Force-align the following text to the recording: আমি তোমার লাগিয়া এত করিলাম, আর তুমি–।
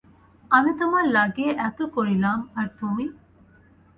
আমি 0.51 0.71
তোমার 0.79 1.03
লাগিয়া 1.07 1.51
এত 1.67 1.79
করিলাম, 1.95 2.37
আর 2.55 2.67
তুমি–। 2.79 3.07